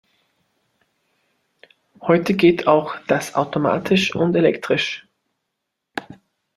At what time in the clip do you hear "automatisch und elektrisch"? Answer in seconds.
3.35-5.05